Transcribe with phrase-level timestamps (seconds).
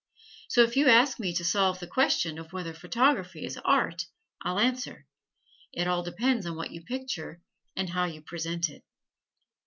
[0.49, 4.07] So, if you ask me to solve the question of whether photography is art,
[4.41, 5.05] I'll answer:
[5.73, 7.39] it all depends upon what you picture,
[7.75, 8.83] and how you present it.